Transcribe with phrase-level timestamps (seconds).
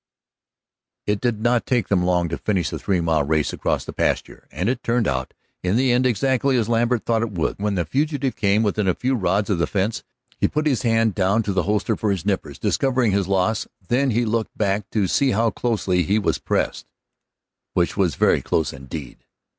[1.05, 4.47] It did not take them long to finish the three mile race across the pasture,
[4.51, 7.59] and it turned out in the end exactly as Lambert thought it would.
[7.59, 10.01] When the fugitive came within a few rods of the fence
[10.39, 13.67] he put his hand down to the holster for his nippers, discovering his loss.
[13.89, 16.87] Then he looked back to see how closely he was pressed,
[17.75, 19.23] which was very close indeed.